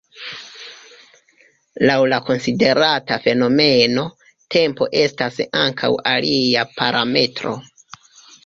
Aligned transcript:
Laŭ 1.89 1.97
la 2.13 2.19
konsiderata 2.29 3.19
fenomeno, 3.27 4.07
tempo 4.57 4.89
estas 5.05 5.39
ankaŭ 5.67 5.95
alia 6.17 6.69
parametro. 6.83 7.55